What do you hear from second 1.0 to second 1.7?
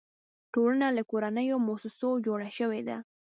کورنیو او